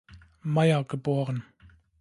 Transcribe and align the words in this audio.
Meyer" 0.43 0.83
geboren. 0.83 1.43